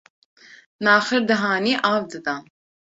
naxir 0.85 1.21
dihanî 1.29 1.73
av 1.93 2.01
didan 2.11 2.41